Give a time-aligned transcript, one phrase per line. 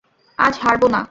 [0.39, 0.99] আজ হারবো না।